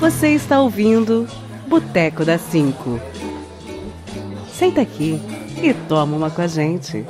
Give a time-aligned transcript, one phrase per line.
[0.00, 1.26] Você está ouvindo
[1.66, 3.00] Boteco da Cinco.
[4.52, 5.20] Senta aqui
[5.62, 7.04] e toma uma com a gente.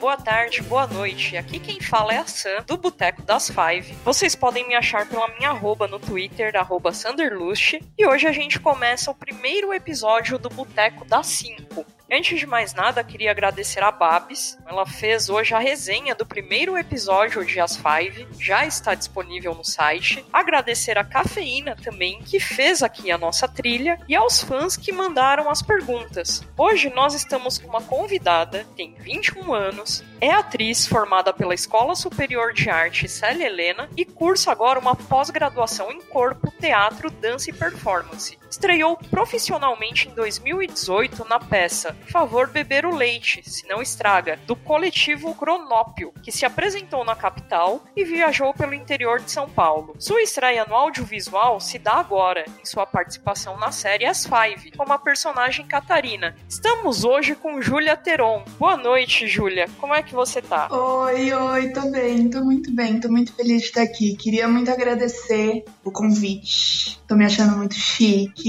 [0.00, 1.36] Boa tarde, boa noite.
[1.36, 3.92] Aqui quem fala é a Sam, do Boteco das Five.
[4.04, 7.80] Vocês podem me achar pela minha arroba no Twitter, arroba Sanderlust.
[7.98, 11.84] E hoje a gente começa o primeiro episódio do Boteco das Cinco.
[12.12, 14.58] Antes de mais nada, queria agradecer a Babs.
[14.66, 19.64] Ela fez hoje a resenha do primeiro episódio de As Five, já está disponível no
[19.64, 20.24] site.
[20.32, 25.48] Agradecer a Cafeína também, que fez aqui a nossa trilha, e aos fãs que mandaram
[25.48, 26.42] as perguntas.
[26.58, 32.52] Hoje nós estamos com uma convidada, tem 21 anos, é atriz formada pela Escola Superior
[32.52, 38.39] de Arte Célia Helena e cursa agora uma pós-graduação em corpo, teatro, dança e performance.
[38.50, 45.32] Estreou profissionalmente em 2018 na peça Favor Beber o Leite, se não estraga, do coletivo
[45.36, 49.94] Cronópio, que se apresentou na capital e viajou pelo interior de São Paulo.
[50.00, 54.92] Sua estreia no audiovisual se dá agora, em sua participação na série As Five, como
[54.92, 56.34] a personagem Catarina.
[56.48, 58.44] Estamos hoje com Júlia Teron.
[58.58, 59.68] Boa noite, Júlia.
[59.78, 60.66] Como é que você tá?
[60.72, 64.16] Oi, oi, tô bem, tô muito bem, tô muito feliz de estar aqui.
[64.16, 67.00] Queria muito agradecer o convite.
[67.06, 68.39] Tô me achando muito chique.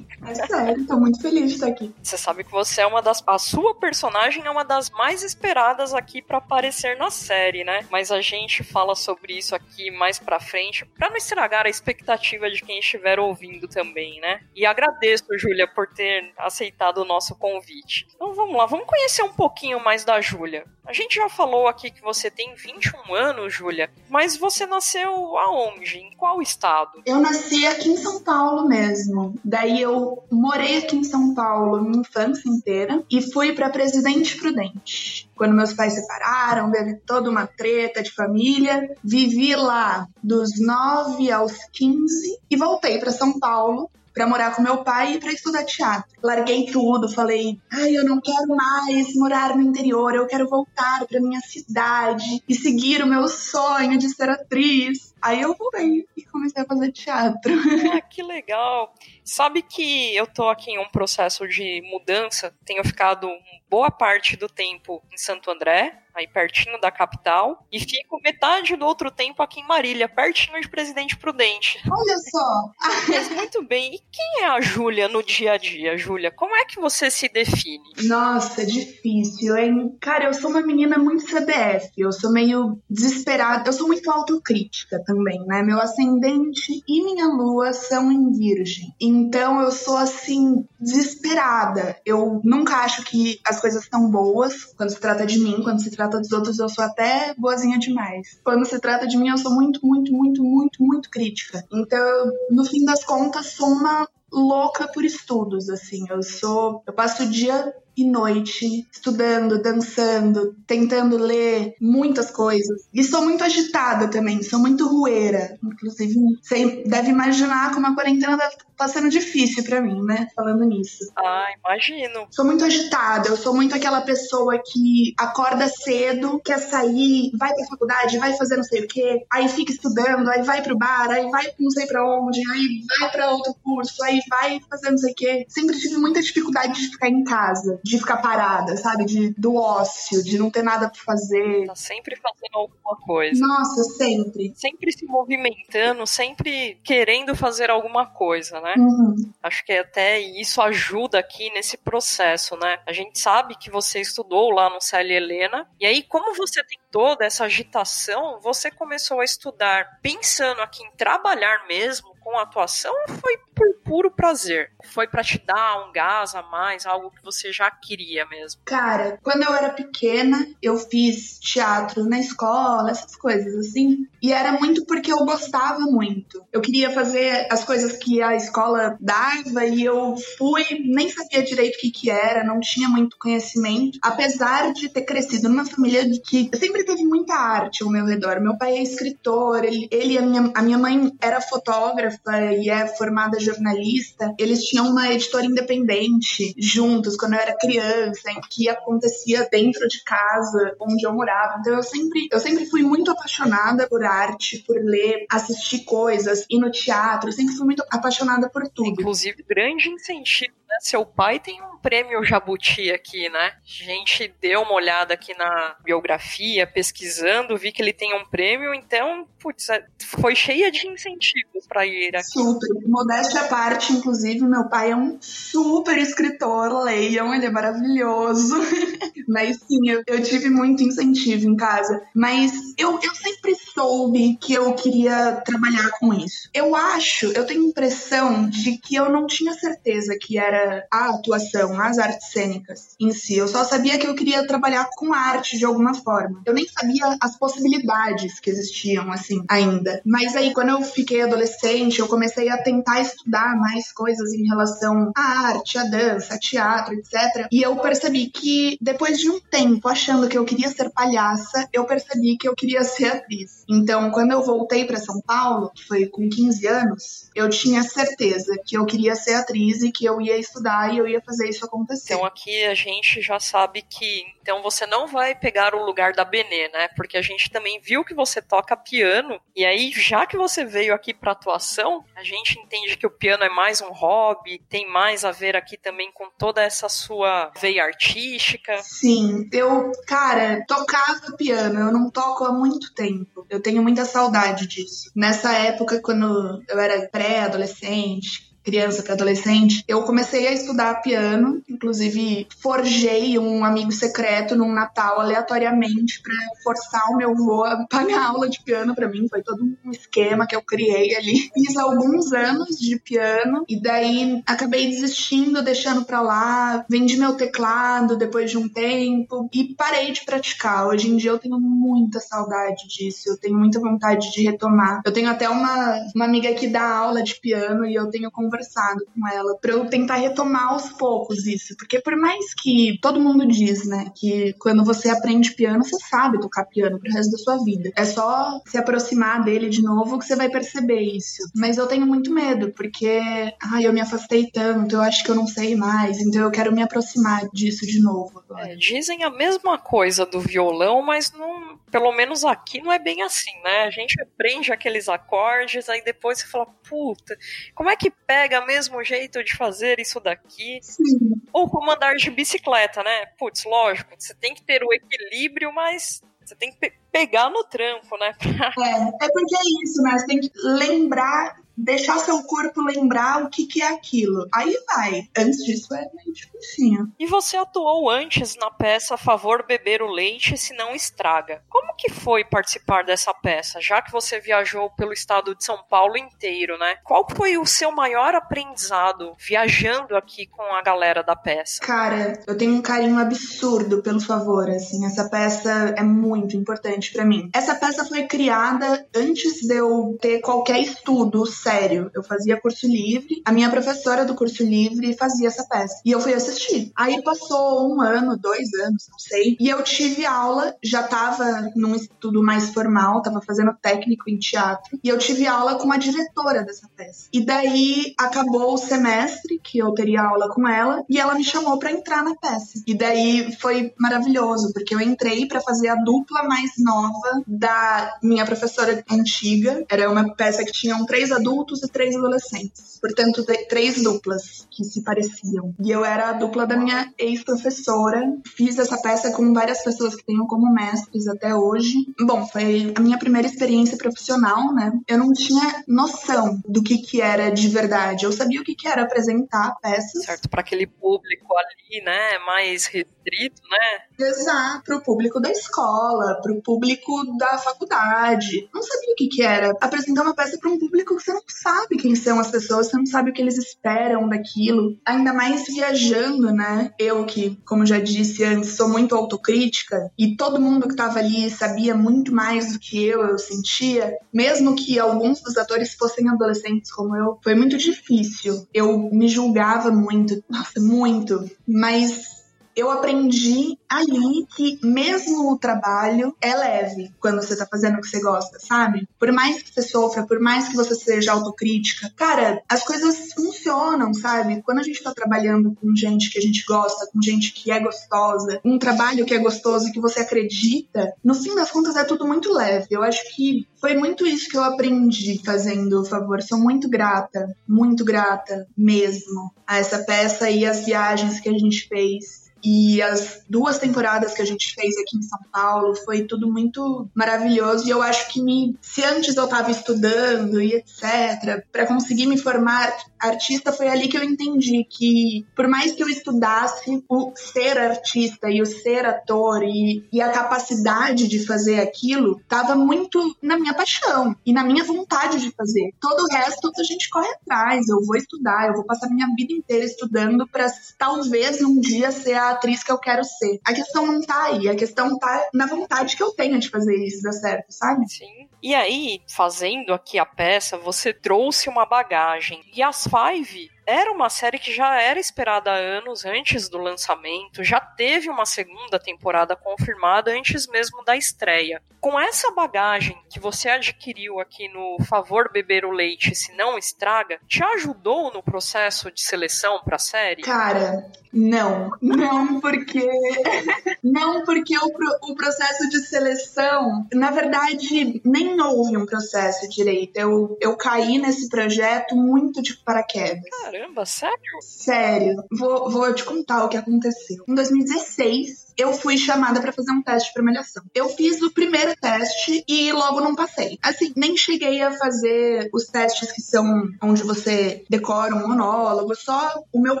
[0.26, 1.94] É sério, tô muito feliz de estar aqui.
[2.02, 5.94] Você sabe que você é uma das a sua personagem é uma das mais esperadas
[5.94, 7.86] aqui para aparecer na série, né?
[7.90, 12.50] Mas a gente fala sobre isso aqui mais pra frente, para não estragar a expectativa
[12.50, 14.40] de quem estiver ouvindo também, né?
[14.54, 18.06] E agradeço, Júlia, por ter aceitado o nosso convite.
[18.14, 20.64] Então vamos lá, vamos conhecer um pouquinho mais da Júlia.
[20.86, 25.96] A gente já falou aqui que você tem 21 anos, Júlia, mas você nasceu aonde?
[25.96, 27.02] Em qual estado?
[27.06, 29.34] Eu nasci aqui em São Paulo mesmo.
[29.42, 35.30] Daí eu morei aqui em São Paulo minha infância inteira e fui para Presidente Prudente.
[35.34, 38.94] Quando meus pais separaram, teve toda uma treta de família.
[39.02, 44.78] Vivi lá dos 9 aos 15 e voltei para São Paulo para morar com meu
[44.84, 46.08] pai e para estudar teatro.
[46.22, 51.20] Larguei tudo, falei: "Ai, eu não quero mais morar no interior, eu quero voltar para
[51.20, 55.12] minha cidade e seguir o meu sonho de ser atriz".
[55.24, 57.54] Aí eu voltei e comecei a fazer teatro.
[57.94, 58.92] Ah, que legal.
[59.24, 63.28] Sabe que eu tô aqui em um processo de mudança, tenho ficado
[63.68, 68.86] boa parte do tempo em Santo André, aí pertinho da capital, e fico metade do
[68.86, 71.82] outro tempo aqui em Marília, pertinho de Presidente Prudente.
[71.90, 72.70] Olha só!
[73.08, 73.94] Mas muito bem.
[73.94, 76.30] E quem é a Júlia no dia a dia, Júlia?
[76.30, 77.82] Como é que você se define?
[78.04, 79.96] Nossa, difícil, hein?
[80.00, 85.02] Cara, eu sou uma menina muito CDF, eu sou meio desesperada, eu sou muito autocrítica
[85.04, 85.13] também,
[85.46, 85.62] né?
[85.62, 88.94] Meu ascendente e minha lua são em Virgem.
[89.00, 91.96] Então eu sou assim, desesperada.
[92.04, 95.90] Eu nunca acho que as coisas são boas quando se trata de mim, quando se
[95.90, 98.40] trata dos outros, eu sou até boazinha demais.
[98.44, 101.64] Quando se trata de mim, eu sou muito, muito, muito, muito, muito crítica.
[101.72, 106.04] Então, no fim das contas, sou uma louca por estudos, assim.
[106.10, 106.82] Eu sou.
[106.86, 112.86] Eu passo o dia e noite, estudando, dançando, tentando ler muitas coisas.
[112.92, 115.58] E sou muito agitada também, sou muito rueira.
[115.62, 118.36] Inclusive, você deve imaginar como a quarentena
[118.76, 120.28] tá sendo difícil para mim, né?
[120.34, 121.12] Falando nisso.
[121.16, 122.26] Ah, imagino.
[122.30, 127.66] Sou muito agitada, eu sou muito aquela pessoa que acorda cedo, quer sair, vai pra
[127.66, 131.28] faculdade, vai fazer não sei o quê, aí fica estudando, aí vai pro bar, aí
[131.30, 135.12] vai não sei pra onde, aí vai pra outro curso, aí vai fazer não sei
[135.12, 135.46] o quê.
[135.48, 139.04] Sempre tive muita dificuldade de ficar em casa de ficar parada, sabe?
[139.04, 141.66] De, do ócio, de não ter nada pra fazer.
[141.66, 143.46] Tá sempre fazendo alguma coisa.
[143.46, 144.52] Nossa, sempre.
[144.56, 148.74] Sempre se movimentando, sempre querendo fazer alguma coisa, né?
[148.78, 149.30] Uhum.
[149.42, 152.80] Acho que até isso ajuda aqui nesse processo, né?
[152.86, 156.78] A gente sabe que você estudou lá no Célia Helena, e aí, como você tem
[156.90, 163.14] toda essa agitação, você começou a estudar pensando aqui em trabalhar mesmo com atuação ou
[163.16, 164.70] foi por puro prazer?
[164.82, 168.62] Foi para te dar um gás a mais, algo que você já queria mesmo?
[168.64, 174.52] Cara, quando eu era pequena, eu fiz teatro na escola, essas coisas assim, e era
[174.52, 176.42] muito porque eu gostava muito.
[176.50, 181.76] Eu queria fazer as coisas que a escola dava e eu fui, nem sabia direito
[181.76, 186.50] o que que era, não tinha muito conhecimento, apesar de ter crescido numa família que
[186.56, 188.40] sempre teve muita arte ao meu redor.
[188.40, 192.13] Meu pai é escritor, ele, ele a, minha, a minha mãe era fotógrafa
[192.58, 194.34] e é formada jornalista.
[194.38, 200.02] Eles tinham uma editora independente juntos quando eu era criança, em que acontecia dentro de
[200.04, 201.58] casa onde eu morava.
[201.60, 206.58] Então eu sempre, eu sempre fui muito apaixonada por arte, por ler, assistir coisas, ir
[206.58, 207.28] no teatro.
[207.28, 209.00] Eu sempre fui muito apaixonada por tudo.
[209.00, 210.78] Inclusive, grande incentivo né?
[210.80, 213.52] Seu pai tem um prêmio Jabuti aqui, né?
[213.62, 218.74] A gente deu uma olhada aqui na biografia, pesquisando, vi que ele tem um prêmio,
[218.74, 222.26] então, putz, é, foi cheia de incentivos para ir aqui.
[222.26, 222.68] Super.
[222.86, 228.54] Modéstia à parte, inclusive, meu pai é um super escritor, leiam, ele é maravilhoso.
[229.28, 232.02] Mas sim, eu, eu tive muito incentivo em casa.
[232.14, 236.48] Mas eu, eu sempre soube que eu queria trabalhar com isso.
[236.52, 241.80] Eu acho, eu tenho impressão de que eu não tinha certeza que era a atuação,
[241.80, 243.36] as artes cênicas em si.
[243.36, 246.42] Eu só sabia que eu queria trabalhar com arte de alguma forma.
[246.44, 250.00] Eu nem sabia as possibilidades que existiam, assim, ainda.
[250.04, 255.12] Mas aí, quando eu fiquei adolescente, eu comecei a tentar estudar mais coisas em relação
[255.16, 257.46] à arte, à dança, a teatro, etc.
[257.50, 261.84] E eu percebi que depois de um tempo achando que eu queria ser palhaça, eu
[261.84, 263.64] percebi que eu queria ser atriz.
[263.68, 268.56] Então, quando eu voltei para São Paulo, que foi com 15 anos, eu tinha certeza
[268.64, 270.53] que eu queria ser atriz e que eu ia estudar
[270.92, 272.14] e eu ia fazer isso acontecer.
[272.14, 276.24] Então aqui a gente já sabe que então você não vai pegar o lugar da
[276.24, 276.88] Benê, né?
[276.96, 280.94] Porque a gente também viu que você toca piano e aí já que você veio
[280.94, 285.24] aqui para atuação, a gente entende que o piano é mais um hobby, tem mais
[285.24, 288.78] a ver aqui também com toda essa sua veia artística.
[288.82, 293.46] Sim, eu, cara, tocava piano, eu não toco há muito tempo.
[293.48, 295.10] Eu tenho muita saudade disso.
[295.16, 302.48] Nessa época quando eu era pré-adolescente, criança para adolescente, eu comecei a estudar piano, inclusive
[302.62, 308.48] forjei um amigo secreto num Natal aleatoriamente para forçar o meu avô a pagar aula
[308.48, 311.50] de piano para mim, foi todo um esquema que eu criei ali.
[311.52, 318.16] Fiz alguns anos de piano e daí acabei desistindo, deixando para lá, vendi meu teclado
[318.16, 320.86] depois de um tempo e parei de praticar.
[320.86, 325.02] Hoje em dia eu tenho muita saudade disso, eu tenho muita vontade de retomar.
[325.04, 328.53] Eu tenho até uma, uma amiga que dá aula de piano e eu tenho conversado
[328.54, 333.20] conversado com ela para eu tentar retomar aos poucos isso, porque por mais que todo
[333.20, 337.38] mundo diz, né, que quando você aprende piano, você sabe tocar piano pro resto da
[337.38, 337.90] sua vida.
[337.96, 341.42] É só se aproximar dele de novo que você vai perceber isso.
[341.54, 343.20] Mas eu tenho muito medo, porque
[343.62, 346.72] ai, eu me afastei tanto, eu acho que eu não sei mais, então eu quero
[346.72, 348.42] me aproximar disso de novo.
[348.58, 353.22] É, dizem a mesma coisa do violão, mas não, pelo menos aqui não é bem
[353.22, 353.84] assim, né?
[353.84, 357.38] A gente aprende aqueles acordes, aí depois você fala, puta,
[357.72, 360.80] como é que pega o mesmo jeito de fazer isso daqui.
[360.82, 361.40] Sim.
[361.52, 363.26] Ou como andar de bicicleta, né?
[363.38, 367.62] Putz, lógico, você tem que ter o equilíbrio, mas você tem que pe pegar no
[367.62, 368.34] trampo, né?
[369.22, 370.18] é, é porque é isso, né?
[370.18, 374.46] Você tem que lembrar deixar seu corpo lembrar o que, que é aquilo.
[374.52, 375.28] Aí vai.
[375.36, 377.08] Antes disso é meio difícil.
[377.18, 381.62] E você atuou antes na peça Favor Beber o Leite, se não estraga.
[381.68, 386.16] Como que foi participar dessa peça, já que você viajou pelo estado de São Paulo
[386.16, 386.96] inteiro, né?
[387.04, 391.80] Qual foi o seu maior aprendizado viajando aqui com a galera da peça?
[391.80, 395.04] Cara, eu tenho um carinho absurdo pelo Favor, assim.
[395.04, 397.50] Essa peça é muito importante para mim.
[397.54, 402.10] Essa peça foi criada antes de eu ter qualquer estudo sério.
[402.14, 406.00] Eu fazia curso livre, a minha professora do curso livre fazia essa peça.
[406.04, 406.92] E eu fui assistir.
[406.94, 411.94] Aí passou um ano, dois anos, não sei, e eu tive aula, já tava num
[411.94, 416.62] estudo mais formal, tava fazendo técnico em teatro, e eu tive aula com a diretora
[416.62, 417.28] dessa peça.
[417.32, 421.78] E daí acabou o semestre que eu teria aula com ela, e ela me chamou
[421.78, 422.82] para entrar na peça.
[422.86, 428.44] E daí foi maravilhoso, porque eu entrei para fazer a dupla mais nova da minha
[428.44, 429.84] professora antiga.
[429.88, 432.98] Era uma peça que tinham três adultos adultos e três adolescentes.
[433.00, 435.74] Portanto, três duplas que se pareciam.
[435.78, 438.20] E eu era a dupla da minha ex-professora.
[438.56, 441.94] Fiz essa peça com várias pessoas que tenho como mestres até hoje.
[442.20, 444.92] Bom, foi a minha primeira experiência profissional, né?
[445.06, 448.24] Eu não tinha noção do que que era de verdade.
[448.24, 450.24] Eu sabia o que que era apresentar peças.
[450.24, 454.26] Certo, para aquele público ali, né, mais restrito, né?
[454.26, 458.68] Exato, para o público da escola, para o público da faculdade.
[458.72, 461.43] Não sabia o que que era apresentar uma peça para um público que você não
[461.46, 464.96] sabe quem são as pessoas, você não sabe o que eles esperam daquilo.
[465.06, 466.90] Ainda mais viajando, né?
[466.98, 471.50] Eu que, como já disse antes, sou muito autocrítica e todo mundo que tava ali
[471.50, 476.92] sabia muito mais do que eu, eu sentia, mesmo que alguns dos atores fossem adolescentes
[476.92, 478.66] como eu, foi muito difícil.
[478.72, 482.33] Eu me julgava muito, nossa, muito, mas
[482.76, 488.08] eu aprendi ali que mesmo o trabalho é leve quando você tá fazendo o que
[488.08, 489.08] você gosta, sabe?
[489.18, 494.12] Por mais que você sofra, por mais que você seja autocrítica, cara, as coisas funcionam,
[494.12, 494.62] sabe?
[494.62, 497.78] Quando a gente tá trabalhando com gente que a gente gosta, com gente que é
[497.78, 502.04] gostosa, um trabalho que é gostoso e que você acredita, no fim das contas é
[502.04, 502.88] tudo muito leve.
[502.90, 506.42] Eu acho que foi muito isso que eu aprendi fazendo o favor.
[506.42, 511.86] Sou muito grata, muito grata mesmo a essa peça e as viagens que a gente
[511.86, 516.50] fez e as duas temporadas que a gente fez aqui em São Paulo foi tudo
[516.50, 517.86] muito maravilhoso.
[517.86, 522.38] E eu acho que me, se antes eu estava estudando e etc, para conseguir me
[522.38, 527.78] formar artista, foi ali que eu entendi que, por mais que eu estudasse o ser
[527.78, 533.58] artista e o ser ator e, e a capacidade de fazer aquilo, estava muito na
[533.58, 535.92] minha paixão e na minha vontade de fazer.
[536.00, 537.88] Todo o resto a gente corre atrás.
[537.88, 540.66] Eu vou estudar, eu vou passar minha vida inteira estudando para
[540.98, 543.60] talvez um dia ser a atriz que eu quero ser.
[543.64, 546.96] A questão não tá aí, a questão tá na vontade que eu tenho de fazer
[546.96, 548.08] isso dar certo, sabe?
[548.08, 548.48] Sim.
[548.62, 552.62] E aí, fazendo aqui a peça, você trouxe uma bagagem.
[552.74, 557.62] E as Five era uma série que já era esperada há anos antes do lançamento,
[557.62, 561.82] já teve uma segunda temporada confirmada antes mesmo da estreia.
[562.00, 567.38] Com essa bagagem que você adquiriu aqui no Favor Beber o Leite Se Não Estraga,
[567.48, 570.42] te ajudou no processo de seleção para a série?
[570.42, 571.90] Cara, não.
[572.00, 573.00] Não porque.
[574.02, 575.18] não porque o, pro...
[575.30, 580.16] o processo de seleção, na verdade, nem houve um processo direito.
[580.16, 583.42] Eu, eu caí nesse projeto muito de paraquedas.
[583.74, 584.38] Caramba, sério?
[584.60, 585.44] Sério.
[585.50, 587.42] Vou, vou te contar o que aconteceu.
[587.48, 590.84] Em 2016, eu fui chamada para fazer um teste de malhação.
[590.94, 593.76] Eu fiz o primeiro teste e logo não passei.
[593.82, 599.60] Assim, nem cheguei a fazer os testes que são onde você decora um monólogo, só
[599.72, 600.00] o meu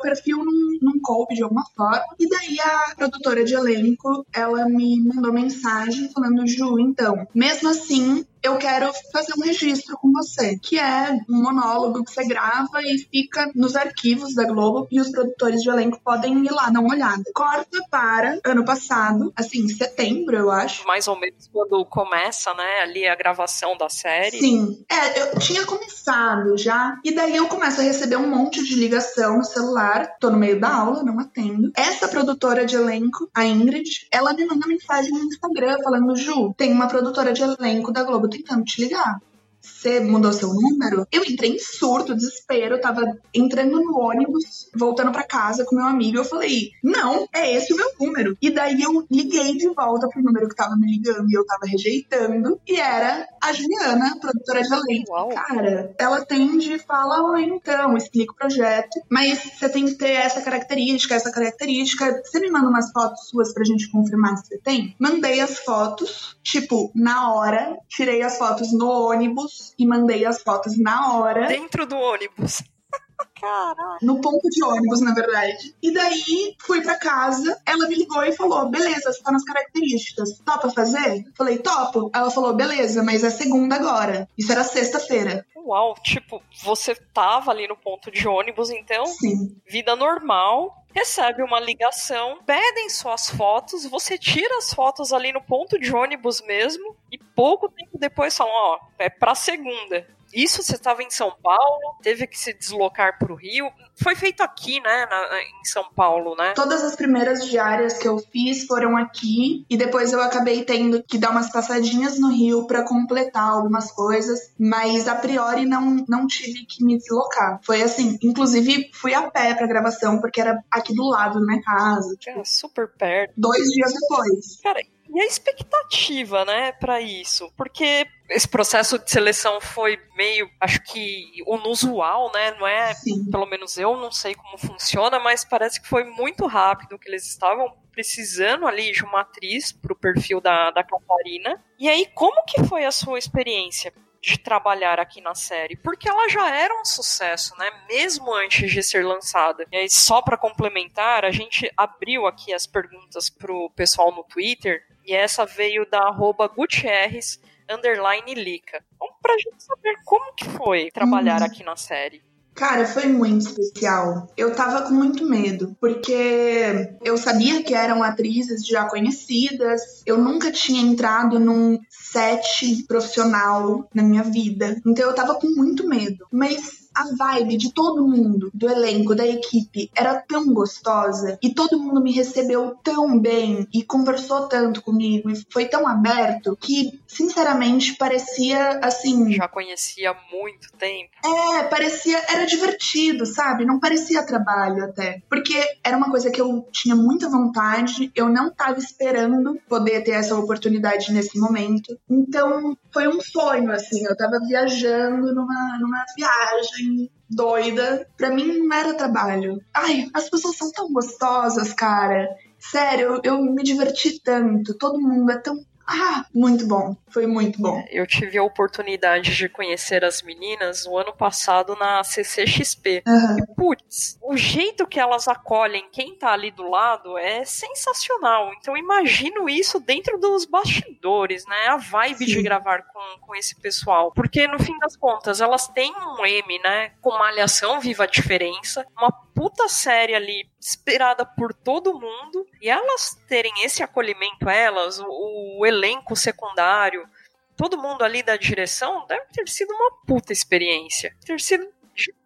[0.00, 2.14] perfil não, não coube de alguma forma.
[2.16, 8.24] E daí a produtora de elenco, ela me mandou mensagem falando, Ju, então, mesmo assim,
[8.44, 12.98] eu quero fazer um registro com você, que é um monólogo que você grava e
[13.10, 16.94] fica nos arquivos da Globo e os produtores de elenco podem ir lá dar uma
[16.94, 17.22] olhada.
[17.34, 20.86] Corta para ano passado, assim, setembro, eu acho.
[20.86, 24.38] Mais ou menos quando começa, né, ali a gravação da série.
[24.38, 24.84] Sim.
[24.90, 29.38] É, eu tinha começado já, e daí eu começo a receber um monte de ligação
[29.38, 31.72] no celular, tô no meio da aula, não atendo.
[31.74, 36.72] Essa produtora de elenco, a Ingrid, ela me manda mensagem no Instagram falando, Ju, tem
[36.72, 39.16] uma produtora de elenco da Globo tentando te ligar
[39.64, 41.06] você mudou seu número?
[41.10, 43.02] Eu entrei em surto, desespero, tava
[43.32, 46.18] entrando no ônibus, voltando para casa com meu amigo.
[46.18, 48.36] Eu falei, não, é esse o meu número.
[48.40, 51.66] E daí eu liguei de volta pro número que tava me ligando e eu tava
[51.66, 52.60] rejeitando.
[52.66, 55.34] E era a Juliana, produtora de elenco.
[55.34, 59.00] Cara, ela tende, fala, oi, então, explica o projeto.
[59.10, 62.22] Mas você tem que ter essa característica, essa característica.
[62.24, 64.94] Você me manda umas fotos suas pra gente confirmar se você tem?
[64.98, 70.78] Mandei as fotos, tipo, na hora, tirei as fotos no ônibus e mandei as fotos
[70.78, 71.46] na hora.
[71.46, 72.62] Dentro do ônibus.
[73.40, 73.98] Caralho.
[74.02, 75.74] No ponto de ônibus, na verdade.
[75.82, 80.38] E daí fui para casa, ela me ligou e falou: beleza, você tá nas características.
[80.44, 81.24] Topa fazer?
[81.36, 82.10] Falei, topo.
[82.14, 84.28] Ela falou, beleza, mas é segunda agora.
[84.36, 85.44] Isso era sexta-feira.
[85.56, 89.06] Uau, tipo, você tava ali no ponto de ônibus, então?
[89.06, 89.56] Sim.
[89.66, 95.78] Vida normal, recebe uma ligação, pedem suas fotos, você tira as fotos ali no ponto
[95.78, 100.06] de ônibus mesmo, e pouco tempo depois falam, ó, é pra segunda.
[100.34, 103.70] Isso você estava em São Paulo, teve que se deslocar para o Rio.
[103.94, 106.52] Foi feito aqui, né, na, em São Paulo, né?
[106.54, 111.18] Todas as primeiras diárias que eu fiz foram aqui e depois eu acabei tendo que
[111.18, 116.66] dar umas passadinhas no Rio para completar algumas coisas, mas a priori não não tive
[116.66, 117.60] que me deslocar.
[117.62, 121.62] Foi assim, inclusive fui a pé para gravação porque era aqui do lado da minha
[121.62, 122.14] casa.
[122.18, 123.32] Tipo, super perto.
[123.36, 124.60] Dois dias depois.
[124.62, 124.80] Cara,
[125.14, 127.48] e a expectativa, né, para isso?
[127.56, 132.50] Porque esse processo de seleção foi meio, acho que inusual, né?
[132.58, 133.30] Não é, Sim.
[133.30, 137.26] pelo menos eu não sei como funciona, mas parece que foi muito rápido que eles
[137.26, 141.62] estavam precisando ali de uma atriz pro perfil da, da Catarina.
[141.78, 143.92] E aí, como que foi a sua experiência?
[144.24, 147.70] De trabalhar aqui na série, porque ela já era um sucesso, né?
[147.88, 149.66] Mesmo antes de ser lançada.
[149.70, 154.82] E aí, só para complementar, a gente abriu aqui as perguntas pro pessoal no Twitter,
[155.04, 157.38] e essa veio da arroba Gutierrez
[157.68, 158.82] underline Lica.
[158.94, 161.44] Então, pra gente saber como que foi trabalhar Hum.
[161.44, 162.23] aqui na série.
[162.54, 164.32] Cara, foi muito especial.
[164.36, 170.52] Eu tava com muito medo, porque eu sabia que eram atrizes já conhecidas, eu nunca
[170.52, 176.26] tinha entrado num set profissional na minha vida, então eu tava com muito medo.
[176.30, 181.78] Mas a vibe de todo mundo, do elenco, da equipe, era tão gostosa e todo
[181.78, 187.96] mundo me recebeu tão bem e conversou tanto comigo e foi tão aberto que, sinceramente,
[187.96, 189.32] parecia assim.
[189.32, 191.10] Já conhecia há muito tempo.
[191.24, 192.22] É, parecia.
[192.28, 193.64] Era divertido, sabe?
[193.64, 195.22] Não parecia trabalho até.
[195.28, 200.12] Porque era uma coisa que eu tinha muita vontade, eu não tava esperando poder ter
[200.12, 201.98] essa oportunidade nesse momento.
[202.08, 204.04] Então, foi um sonho, assim.
[204.04, 206.83] Eu tava viajando numa, numa viagem
[207.28, 208.06] doida.
[208.16, 209.60] Pra mim não era trabalho.
[209.74, 212.28] Ai, as pessoas são tão gostosas, cara.
[212.58, 214.76] Sério, eu, eu me diverti tanto.
[214.78, 216.96] Todo mundo é tão ah, muito bom.
[217.08, 217.84] Foi muito bom.
[217.90, 223.02] Eu tive a oportunidade de conhecer as meninas no ano passado na CCXP.
[223.06, 223.36] Uhum.
[223.38, 228.52] E, putz, o jeito que elas acolhem quem tá ali do lado é sensacional.
[228.54, 231.68] Então, imagino isso dentro dos bastidores, né?
[231.68, 232.32] A vibe Sim.
[232.32, 234.12] de gravar com, com esse pessoal.
[234.12, 236.92] Porque, no fim das contas, elas têm um M, né?
[237.00, 238.86] Com malhação Viva a Diferença.
[238.96, 245.58] Uma puta série ali esperada por todo mundo e elas terem esse acolhimento elas o,
[245.58, 247.08] o, elenco secundário
[247.56, 251.16] todo mundo ali da direção deve ter sido uma puta experiência.
[251.24, 251.68] Ter sido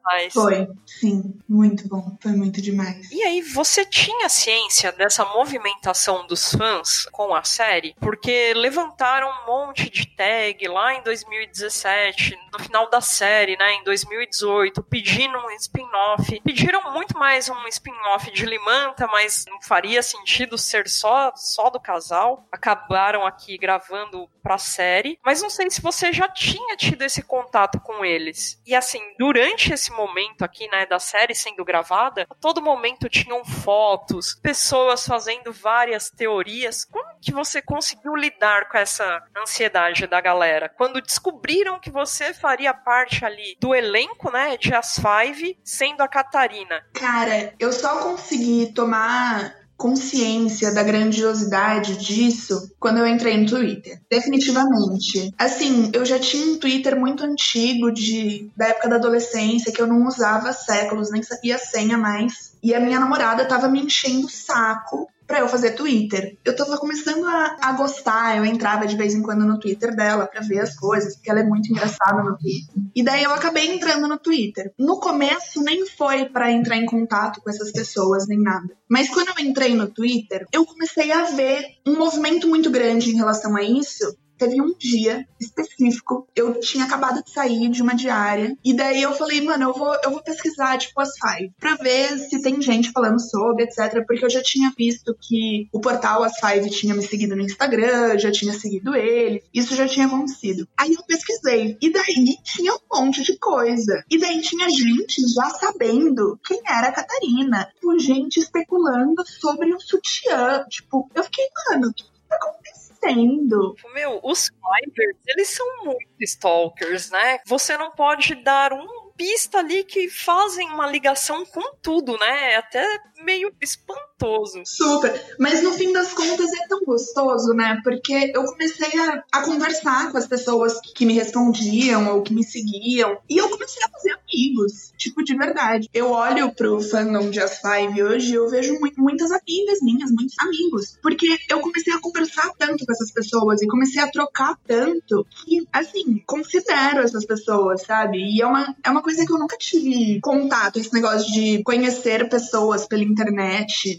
[0.08, 0.32] demais.
[0.32, 2.16] Foi, sim, muito bom.
[2.20, 3.10] Foi muito demais.
[3.10, 7.94] E aí, você tinha ciência dessa movimentação dos fãs com a série?
[8.00, 13.84] Porque levantaram um monte de tag lá em 2017, no final da série, né, em
[13.84, 16.40] 2018, pedindo um spin-off.
[16.42, 21.80] Pediram muito mais um spin-off de Limanta, mas não faria sentido ser só, só do
[21.80, 22.46] casal.
[22.50, 25.18] Acabaram aqui gravando pra série.
[25.24, 28.60] Mas não sei se você já tinha tido esse contato com eles.
[28.66, 33.44] E assim, durante esse momento aqui, né, da série sendo gravada, a todo momento tinham
[33.44, 36.84] fotos, pessoas fazendo várias teorias.
[36.84, 40.68] Como que você conseguiu lidar com essa ansiedade da galera?
[40.68, 46.08] Quando descobriram que você faria parte ali do elenco, né, de As Five, sendo a
[46.08, 46.82] Catarina.
[46.94, 54.00] Cara, eu só consegui tomar consciência da grandiosidade disso quando eu entrei no Twitter.
[54.10, 55.32] Definitivamente.
[55.38, 59.86] Assim, eu já tinha um Twitter muito antigo de da época da adolescência que eu
[59.86, 62.52] não usava há séculos, nem sabia senha mais.
[62.60, 66.38] E a minha namorada tava me enchendo o saco para eu fazer Twitter.
[66.42, 70.26] Eu tava começando a, a, gostar, eu entrava de vez em quando no Twitter dela
[70.26, 72.74] para ver as coisas, porque ela é muito engraçada no Twitter.
[72.96, 74.72] E daí eu acabei entrando no Twitter.
[74.78, 78.74] No começo nem foi para entrar em contato com essas pessoas nem nada.
[78.88, 83.16] Mas quando eu entrei no Twitter, eu comecei a ver um movimento muito grande em
[83.16, 88.56] relação a isso teve um dia específico, eu tinha acabado de sair de uma diária,
[88.64, 92.18] e daí eu falei, mano, eu vou, eu vou pesquisar, tipo, as Five, pra ver
[92.18, 94.04] se tem gente falando sobre, etc.
[94.06, 98.18] Porque eu já tinha visto que o portal As Five tinha me seguido no Instagram,
[98.18, 100.68] já tinha seguido ele, isso já tinha acontecido.
[100.76, 104.04] Aí eu pesquisei, e daí tinha um monte de coisa.
[104.10, 109.80] E daí tinha gente já sabendo quem era a Catarina, tipo, gente especulando sobre o
[109.80, 110.64] sutiã.
[110.68, 112.87] Tipo, eu fiquei, mano, o que tá acontecendo?
[113.08, 113.74] Acontecendo?
[113.94, 117.38] Meu, os fighters, eles são muito stalkers, né?
[117.46, 122.56] Você não pode dar um pista ali que fazem uma ligação com tudo, né?
[122.56, 122.84] Até
[123.28, 124.62] meio espantoso.
[124.64, 125.36] Super.
[125.38, 127.78] Mas no fim das contas é tão gostoso, né?
[127.84, 132.42] Porque eu comecei a, a conversar com as pessoas que me respondiam ou que me
[132.42, 133.18] seguiam.
[133.28, 134.92] E eu comecei a fazer amigos.
[134.96, 135.90] Tipo, de verdade.
[135.92, 140.98] Eu olho pro fandom de Five hoje e eu vejo muitas amigas minhas, muitos amigos.
[141.02, 145.66] Porque eu comecei a conversar tanto com essas pessoas e comecei a trocar tanto que,
[145.72, 148.18] assim, considero essas pessoas, sabe?
[148.18, 152.28] E é uma, é uma coisa que eu nunca tive contato, esse negócio de conhecer
[152.28, 153.17] pessoas pela internet,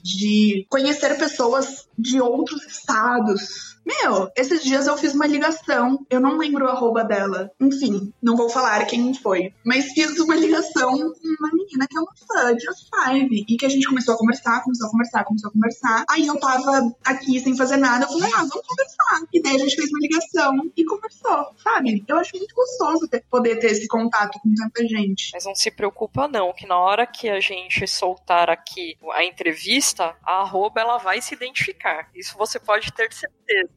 [0.04, 3.79] de conhecer pessoas de outros estados.
[3.90, 7.50] Meu, esses dias eu fiz uma ligação, eu não lembro o arroba dela.
[7.60, 9.52] Enfim, não vou falar quem foi.
[9.66, 13.46] Mas fiz uma ligação com uma menina que é uma fã de As Five.
[13.50, 16.06] E que a gente começou a conversar, começou a conversar, começou a conversar.
[16.08, 19.28] Aí eu tava aqui sem fazer nada, eu falei, ah, vamos conversar.
[19.34, 22.04] E daí a gente fez uma ligação e conversou, sabe?
[22.08, 25.32] Eu acho muito gostoso ter, poder ter esse contato com tanta gente.
[25.34, 30.16] Mas não se preocupa não, que na hora que a gente soltar aqui a entrevista,
[30.24, 32.08] a arroba ela vai se identificar.
[32.14, 33.10] Isso você pode ter
[33.50, 33.70] certeza.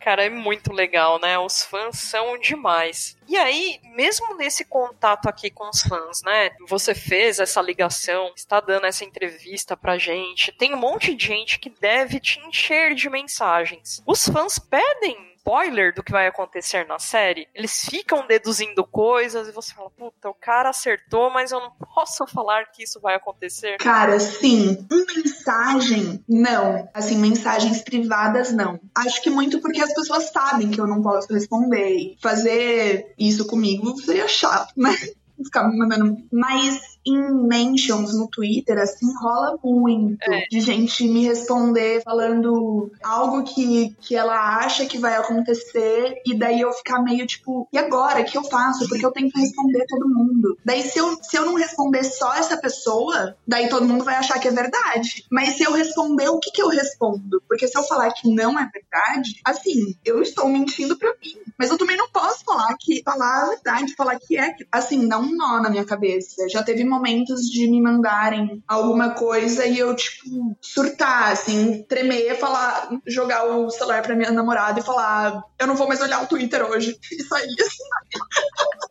[0.00, 1.38] Cara, é muito legal, né?
[1.38, 3.16] Os fãs são demais.
[3.28, 6.50] E aí, mesmo nesse contato aqui com os fãs, né?
[6.68, 10.52] Você fez essa ligação, está dando essa entrevista pra gente.
[10.52, 14.02] Tem um monte de gente que deve te encher de mensagens.
[14.06, 19.52] Os fãs pedem spoiler do que vai acontecer na série, eles ficam deduzindo coisas e
[19.52, 23.76] você fala, puta, o cara acertou, mas eu não posso falar que isso vai acontecer.
[23.78, 24.86] Cara, sim.
[25.16, 26.88] Mensagem, não.
[26.94, 28.78] Assim, mensagens privadas, não.
[28.94, 32.16] Acho que muito porque as pessoas sabem que eu não posso responder.
[32.22, 36.16] Fazer isso comigo seria chato, mas ficar me mandando.
[36.30, 40.46] Mas em mentions no Twitter, assim, rola muito é.
[40.50, 46.60] de gente me responder falando algo que, que ela acha que vai acontecer, e daí
[46.60, 48.20] eu ficar meio tipo, e agora?
[48.20, 48.88] O que eu faço?
[48.88, 50.56] Porque eu tenho que responder todo mundo.
[50.64, 54.38] Daí, se eu, se eu não responder só essa pessoa, daí todo mundo vai achar
[54.38, 55.24] que é verdade.
[55.30, 57.42] Mas se eu responder, o que, que eu respondo?
[57.48, 61.36] Porque se eu falar que não é verdade, assim, eu estou mentindo pra mim.
[61.58, 64.54] Mas eu também não posso falar que falar a verdade, falar que é.
[64.70, 66.48] Assim, dá um nó na minha cabeça.
[66.48, 72.90] Já teve momentos de me mandarem alguma coisa e eu, tipo, surtar, assim, tremer, falar,
[73.06, 76.62] jogar o celular pra minha namorada e falar: eu não vou mais olhar o Twitter
[76.64, 76.98] hoje.
[77.10, 77.82] E sair assim.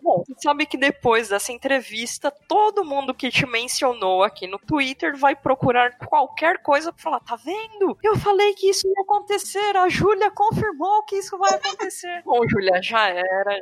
[0.01, 5.17] Bom, você sabe que depois dessa entrevista, todo mundo que te mencionou aqui no Twitter
[5.17, 7.97] vai procurar qualquer coisa pra falar: tá vendo?
[8.03, 12.21] Eu falei que isso ia acontecer, a Júlia confirmou que isso vai acontecer.
[12.25, 13.61] Bom, Júlia, já era.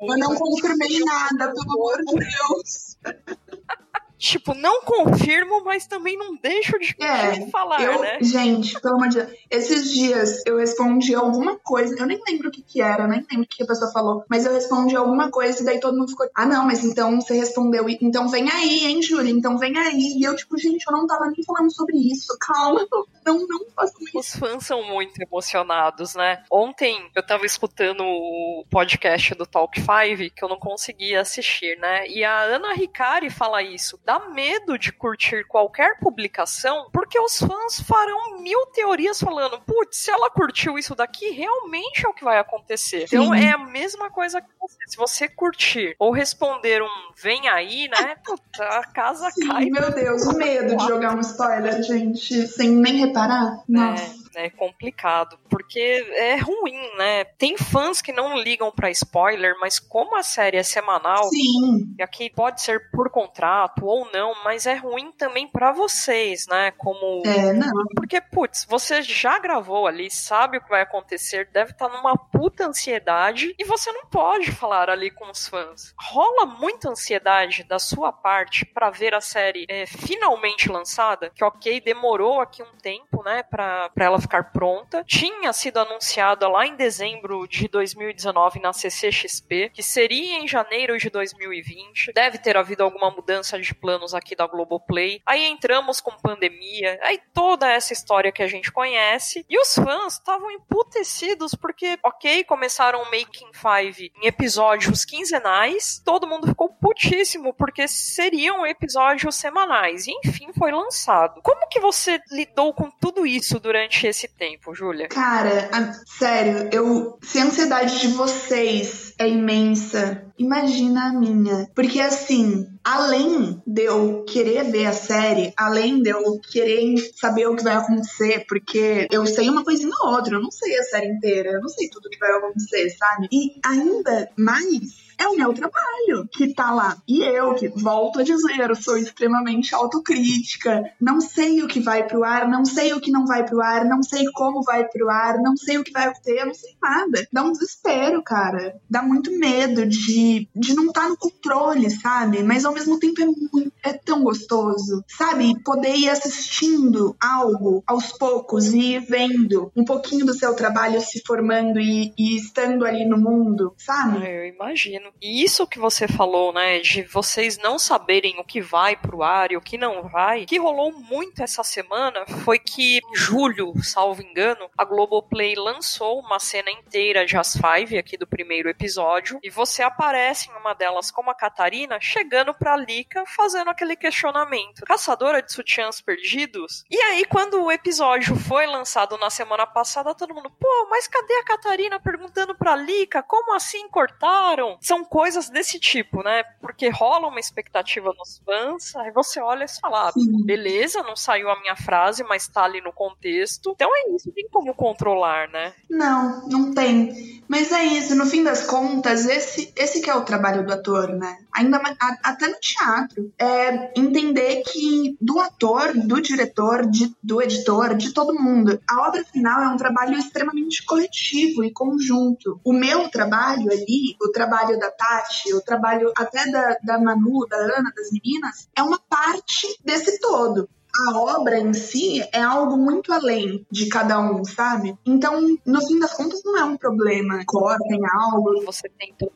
[0.00, 2.98] Eu não confirmei nada, pelo amor de Deus.
[4.18, 8.18] tipo, não confirmo, mas também não deixo de, é, falar, eu, né?
[8.20, 12.50] Gente, pelo amor de Deus, esses dias eu respondi alguma coisa, eu nem lembro o
[12.50, 15.62] que que era, nem lembro o que a pessoa falou, mas eu respondi alguma coisa
[15.62, 19.00] e daí todo mundo ficou, ah não, mas então você respondeu, então vem aí, hein,
[19.00, 20.16] Júlia, então vem aí.
[20.18, 22.86] E eu, tipo, gente, eu não tava nem falando sobre isso, calma,
[23.24, 24.18] não, não faço isso.
[24.18, 26.42] Os fãs são muito emocionados, né?
[26.50, 29.88] Ontem eu tava escutando o podcast do Talk 5
[30.34, 32.08] que eu não conseguia assistir, né?
[32.08, 37.78] E a Ana Ricari fala isso dá medo de curtir qualquer publicação, porque os fãs
[37.78, 42.38] farão mil teorias falando, putz, se ela curtiu isso daqui, realmente é o que vai
[42.38, 43.06] acontecer.
[43.06, 43.16] Sim.
[43.16, 44.78] Então é a mesma coisa que você.
[44.86, 48.16] Se você curtir ou responder um vem aí, né?
[48.24, 49.66] Puta, a casa Sim, cai.
[49.66, 53.62] Meu Deus, o medo de jogar um spoiler, gente, sem nem reparar.
[53.68, 54.02] Nossa.
[54.02, 57.24] É é complicado, porque é ruim, né?
[57.24, 61.94] Tem fãs que não ligam para spoiler, mas como a série é semanal, Sim.
[61.98, 66.70] e aqui pode ser por contrato ou não, mas é ruim também para vocês, né?
[66.72, 67.86] Como É, não.
[67.94, 72.16] Porque putz, você já gravou ali, sabe o que vai acontecer, deve estar tá numa
[72.16, 75.94] puta ansiedade e você não pode falar ali com os fãs.
[75.98, 81.80] Rola muita ansiedade da sua parte para ver a série é, finalmente lançada, que OK,
[81.80, 85.02] demorou aqui um tempo, né, para ela ficar pronta.
[85.04, 91.08] Tinha sido anunciada lá em dezembro de 2019 na CCXP, que seria em janeiro de
[91.08, 92.12] 2020.
[92.12, 95.22] Deve ter havido alguma mudança de planos aqui da Globoplay.
[95.26, 99.44] Aí entramos com pandemia, aí toda essa história que a gente conhece.
[99.48, 106.26] E os fãs estavam emputecidos porque, ok, começaram o Making Five em episódios quinzenais, todo
[106.26, 110.06] mundo ficou putíssimo porque seriam episódios semanais.
[110.06, 111.40] E enfim, foi lançado.
[111.42, 115.08] Como que você lidou com tudo isso durante esse tempo, Júlia?
[115.08, 117.18] Cara, a, sério, eu.
[117.22, 121.68] Se a ansiedade de vocês é imensa, imagina a minha.
[121.74, 127.54] Porque assim, além de eu querer ver a série, além de eu querer saber o
[127.54, 131.08] que vai acontecer, porque eu sei uma coisinha ou outra, eu não sei a série
[131.08, 133.28] inteira, eu não sei tudo que vai acontecer, sabe?
[133.30, 136.96] E ainda mais é o meu trabalho que tá lá.
[137.06, 142.06] E eu, que volto a dizer, eu sou extremamente autocrítica, não sei o que vai
[142.06, 145.10] pro ar, não sei o que não vai pro ar, não sei como vai pro
[145.10, 147.26] ar, não sei o que vai acontecer, eu não sei nada.
[147.32, 148.76] Dá um desespero, cara.
[148.88, 152.44] Dá muito medo de, de não estar tá no controle, sabe?
[152.44, 155.58] Mas ao mesmo tempo é, muito, é tão gostoso, sabe?
[155.62, 161.80] Poder ir assistindo algo aos poucos e vendo um pouquinho do seu trabalho se formando
[161.80, 164.26] e, e estando ali no mundo, sabe?
[164.26, 165.10] Eu imagino.
[165.20, 169.50] E isso que você falou, né, de vocês não saberem o que vai pro ar
[169.50, 174.22] e o que não vai, que rolou muito essa semana foi que em julho, salvo
[174.22, 179.50] engano, a Globoplay lançou uma cena inteira de As Five aqui do primeiro episódio e
[179.50, 184.84] você aparece em uma delas como a Catarina chegando pra Lika fazendo aquele questionamento.
[184.84, 186.84] Caçadora de sutiãs perdidos?
[186.90, 191.34] E aí, quando o episódio foi lançado na semana passada, todo mundo, pô, mas cadê
[191.34, 193.22] a Catarina perguntando pra Lika?
[193.22, 194.78] Como assim cortaram?
[194.80, 196.42] São coisas desse tipo, né?
[196.60, 200.12] Porque rola uma expectativa nos fãs, aí você olha e fala, ah,
[200.44, 203.72] beleza, não saiu a minha frase, mas tá ali no contexto.
[203.74, 205.74] Então é isso, tem como controlar, né?
[205.88, 207.42] Não, não tem.
[207.48, 211.08] Mas é isso, no fim das contas, esse, esse que é o trabalho do ator,
[211.08, 211.38] né?
[211.54, 213.32] Ainda a, no teatro.
[213.38, 219.24] É entender que do ator, do diretor, de, do editor, de todo mundo, a obra
[219.24, 222.60] final é um trabalho extremamente coletivo e conjunto.
[222.64, 227.56] O meu trabalho ali, o trabalho da Tati, o trabalho até da, da Manu, da
[227.56, 230.68] Ana, das meninas, é uma parte desse todo
[231.06, 234.98] a obra em si é algo muito além de cada um, sabe?
[235.06, 237.42] Então, no fim das contas, não é um problema.
[237.46, 238.64] Cortem algo.
[238.64, 239.32] Você tem todo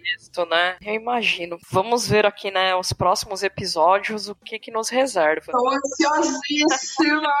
[0.00, 0.76] contexto, né?
[0.84, 1.58] Eu imagino.
[1.70, 5.52] Vamos ver aqui, né, os próximos episódios, o que que nos reserva.
[5.52, 7.32] Tô ansiosíssima!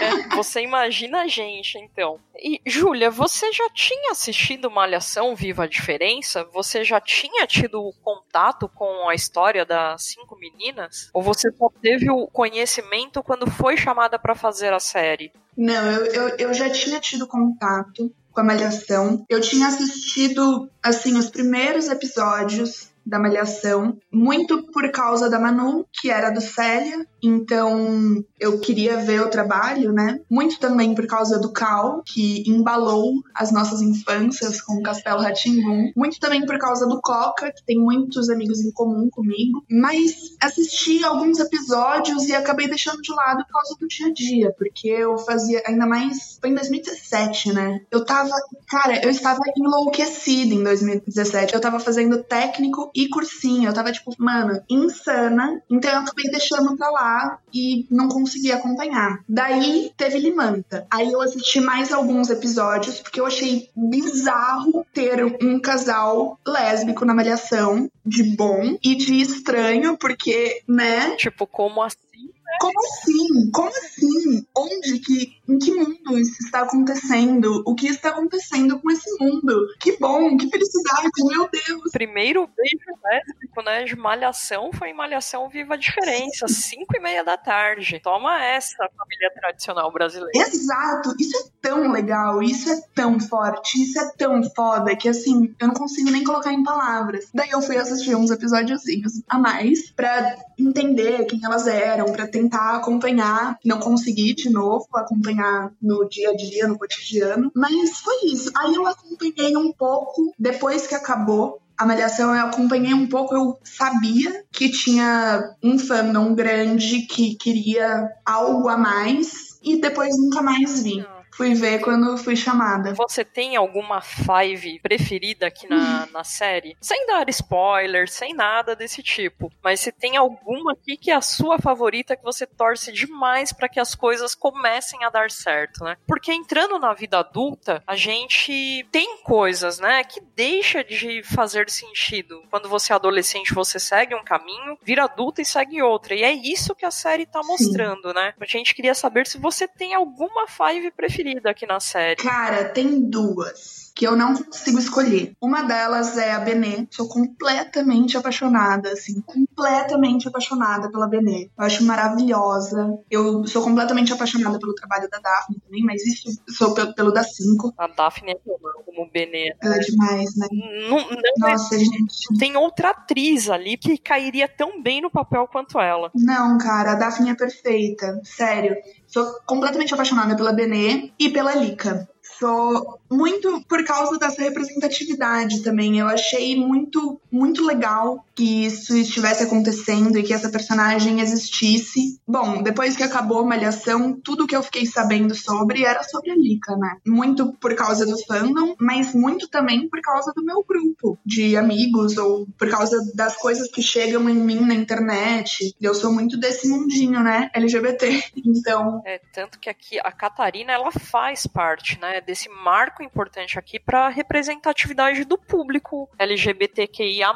[0.00, 2.18] é, você imagina a gente, então.
[2.36, 6.44] E, Júlia, você já tinha assistido Malhação Viva a Diferença?
[6.52, 11.10] Você já tinha tido contato com a história das cinco meninas?
[11.12, 15.32] Ou você só teve o conhecimento quando foi chamada para fazer a série?
[15.56, 19.24] Não, eu, eu, eu já tinha tido contato com a Malhação.
[19.28, 26.10] Eu tinha assistido, assim, os primeiros episódios da Malhação, muito por causa da Manu, que
[26.10, 30.20] era do Célia, então eu queria ver o trabalho, né?
[30.28, 35.92] Muito também por causa do Cal, que embalou as nossas infâncias com o Castelo Ratimbum.
[35.96, 39.64] Muito também por causa do Coca, que tem muitos amigos em comum comigo.
[39.70, 44.54] Mas assisti alguns episódios e acabei deixando de lado por causa do dia a dia,
[44.58, 46.38] porque eu fazia ainda mais.
[46.40, 47.80] Foi em 2017, né?
[47.90, 48.34] Eu tava.
[48.68, 51.54] Cara, eu estava enlouquecida em 2017.
[51.54, 53.68] Eu tava fazendo técnico e cursinho.
[53.68, 55.62] Eu tava, tipo, mano, insana.
[55.70, 57.11] Então eu acabei deixando pra lá
[57.52, 59.20] e não consegui acompanhar.
[59.28, 60.86] Daí teve Limanta.
[60.90, 67.14] Aí eu assisti mais alguns episódios porque eu achei bizarro ter um casal lésbico na
[67.14, 71.16] malhação de bom e de estranho, porque, né?
[71.16, 72.31] Tipo, como assim?
[72.60, 73.50] Como assim?
[73.50, 74.46] Como assim?
[74.56, 75.42] Onde que.
[75.48, 77.62] Em que mundo isso está acontecendo?
[77.66, 79.66] O que está acontecendo com esse mundo?
[79.80, 81.90] Que bom, que felicidade, meu Deus!
[81.92, 83.84] Primeiro beijo lésbico, né?
[83.84, 88.00] De Malhação foi em Malhação Viva a Diferença, 5 e meia da tarde.
[88.02, 90.30] Toma essa, família tradicional brasileira.
[90.48, 91.14] Exato!
[91.18, 95.68] Isso é tão legal, isso é tão forte, isso é tão foda que assim, eu
[95.68, 97.28] não consigo nem colocar em palavras.
[97.34, 102.41] Daí eu fui assistir uns episódiozinhos a mais pra entender quem elas eram, pra ter
[102.42, 108.26] tentar acompanhar, não consegui de novo acompanhar no dia a dia, no cotidiano, mas foi
[108.26, 108.50] isso.
[108.56, 113.58] Aí eu acompanhei um pouco depois que acabou a Malhação eu acompanhei um pouco, eu
[113.64, 120.80] sabia que tinha um fandom grande que queria algo a mais e depois nunca mais
[120.82, 121.04] vi.
[121.32, 122.92] Fui ver quando fui chamada.
[122.94, 126.76] Você tem alguma five preferida aqui na, na série?
[126.80, 129.50] Sem dar spoiler, sem nada desse tipo.
[129.62, 133.68] Mas você tem alguma aqui que é a sua favorita que você torce demais para
[133.68, 135.96] que as coisas comecem a dar certo, né?
[136.06, 142.42] Porque entrando na vida adulta, a gente tem coisas, né, que deixa de fazer sentido.
[142.50, 146.14] Quando você é adolescente, você segue um caminho, vira adulta e segue outra.
[146.14, 148.14] E é isso que a série tá mostrando, Sim.
[148.14, 148.34] né?
[148.38, 152.16] A gente queria saber se você tem alguma five preferida preferida aqui na série?
[152.16, 155.34] Cara, tem duas que eu não consigo escolher.
[155.40, 156.86] Uma delas é a Benê.
[156.90, 161.50] Sou completamente apaixonada, assim, completamente apaixonada pela Benê.
[161.56, 162.98] Eu acho maravilhosa.
[163.10, 167.74] Eu sou completamente apaixonada pelo trabalho da Daphne também, mas isso sou pelo, da 5.
[167.76, 169.54] A Daphne é como Benê.
[169.62, 170.46] Ela é demais, né?
[170.88, 171.78] Não, não é Nossa, é...
[171.78, 172.38] gente.
[172.38, 176.10] Tem outra atriz ali que cairia tão bem no papel quanto ela.
[176.14, 178.20] Não, cara, a Daphne é perfeita.
[178.24, 178.74] Sério.
[179.12, 182.08] Sou completamente apaixonada pela Benê e pela Lika.
[182.42, 186.00] Sou muito por causa dessa representatividade também.
[186.00, 192.18] Eu achei muito, muito legal que isso estivesse acontecendo e que essa personagem existisse.
[192.26, 196.34] Bom, depois que acabou a Malhação, tudo que eu fiquei sabendo sobre era sobre a
[196.34, 196.96] Lika, né?
[197.06, 202.16] Muito por causa do fandom, mas muito também por causa do meu grupo de amigos
[202.16, 205.76] ou por causa das coisas que chegam em mim na internet.
[205.80, 207.50] Eu sou muito desse mundinho, né?
[207.54, 208.22] LGBT.
[208.44, 209.02] Então.
[209.06, 212.20] É, tanto que aqui a Catarina, ela faz parte, né?
[212.32, 217.30] Desse marco importante aqui para a representatividade do público LGBTQIA+,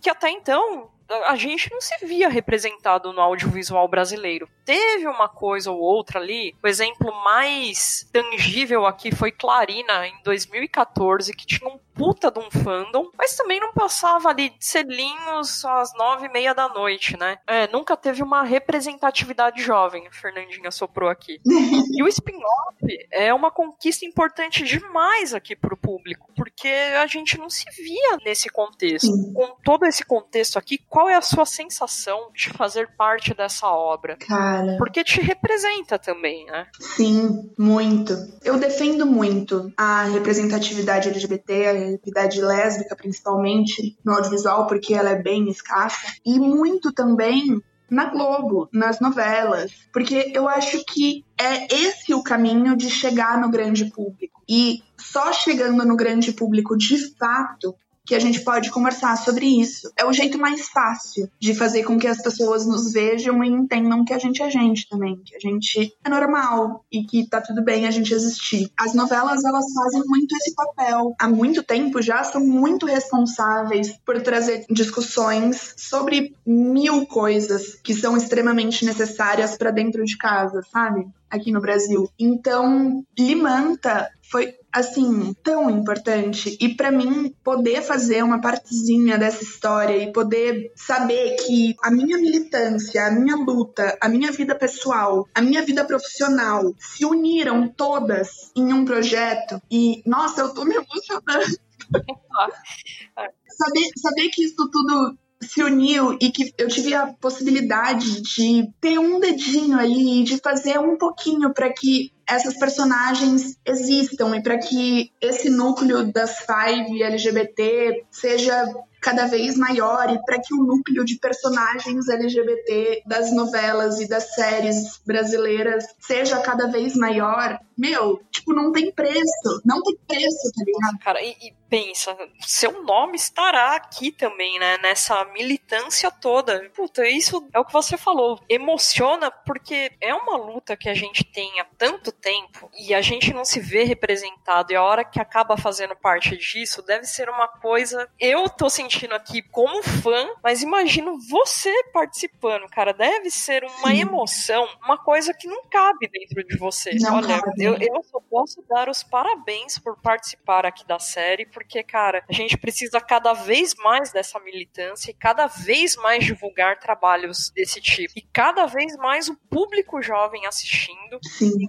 [0.00, 0.90] que até então
[1.26, 4.48] a gente não se via representado no audiovisual brasileiro.
[4.64, 6.54] Teve uma coisa ou outra ali.
[6.62, 12.50] O exemplo mais tangível aqui foi Clarina, em 2014, que tinha um puta de um
[12.50, 17.38] fandom, mas também não passava ali de selinhos às nove e meia da noite, né?
[17.46, 21.40] É, nunca teve uma representatividade jovem, a Fernandinha soprou aqui.
[21.96, 27.50] e o spin-off é uma conquista importante demais aqui pro público, porque a gente não
[27.50, 29.10] se via nesse contexto.
[29.34, 34.16] Com todo esse contexto aqui, qual é a sua sensação de fazer parte dessa obra?
[34.16, 34.76] Cara.
[34.78, 36.66] Porque te representa também, né?
[36.78, 38.14] Sim, muito.
[38.42, 45.22] Eu defendo muito a representatividade LGBT, a representatividade lésbica, principalmente no audiovisual, porque ela é
[45.22, 47.62] bem escassa, e muito também
[47.92, 53.50] na Globo, nas novelas, porque eu acho que é esse o caminho de chegar no
[53.50, 54.40] grande público.
[54.48, 59.90] E só chegando no grande público de fato que a gente pode conversar sobre isso.
[59.96, 64.04] É o jeito mais fácil de fazer com que as pessoas nos vejam e entendam
[64.04, 67.62] que a gente é gente também, que a gente é normal e que tá tudo
[67.62, 68.70] bem a gente existir.
[68.76, 71.14] As novelas, elas fazem muito esse papel.
[71.18, 78.16] Há muito tempo já são muito responsáveis por trazer discussões sobre mil coisas que são
[78.16, 81.06] extremamente necessárias para dentro de casa, sabe?
[81.32, 82.10] Aqui no Brasil.
[82.18, 89.96] Então, Limanta foi assim tão importante e para mim poder fazer uma partezinha dessa história
[89.96, 95.40] e poder saber que a minha militância, a minha luta, a minha vida pessoal, a
[95.40, 101.56] minha vida profissional se uniram todas em um projeto e nossa, eu tô me emocionando.
[103.48, 108.98] saber, saber que isso tudo se uniu e que eu tive a possibilidade de ter
[108.98, 115.12] um dedinho ali, de fazer um pouquinho para que essas personagens existam e para que
[115.20, 121.18] esse núcleo das Five LGBT seja cada vez maior e para que o núcleo de
[121.18, 128.70] personagens LGBT das novelas e das séries brasileiras seja cada vez maior, meu, tipo, não
[128.70, 129.60] tem preço.
[129.64, 130.98] Não tem preço, tá ligado?
[131.00, 134.78] Cara, e, e pensa, seu nome estará aqui também, né?
[134.78, 136.70] Nessa militância toda.
[136.74, 138.38] Puta, isso é o que você falou.
[138.48, 143.32] Emociona porque é uma luta que a gente tem há tanto tempo e a gente
[143.32, 144.72] não se vê representado.
[144.72, 148.08] E a hora que acaba fazendo parte disso deve ser uma coisa.
[148.18, 152.92] Eu tô sentindo aqui como fã, mas imagino você participando, cara.
[152.92, 154.00] Deve ser uma Sim.
[154.00, 156.94] emoção, uma coisa que não cabe dentro de você.
[157.00, 161.82] Não Olha, eu, eu só posso dar os parabéns por participar aqui da série porque,
[161.82, 167.50] cara, a gente precisa cada vez mais dessa militância e cada vez mais divulgar trabalhos
[167.50, 168.12] desse tipo.
[168.16, 171.18] E cada vez mais o público jovem assistindo